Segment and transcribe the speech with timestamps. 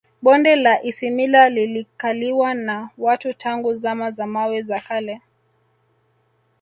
[0.21, 5.21] Bonde la Isimila lilikaliwa na watu tangu Zama za Mawe za Kale